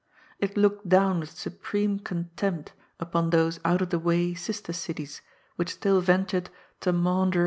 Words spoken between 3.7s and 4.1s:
of the